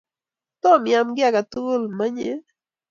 Tom 0.63 0.81
iam 0.91 1.07
ki 1.15 1.23
ake 1.27 1.41
tukul, 1.51 1.83
manye? 1.97 2.31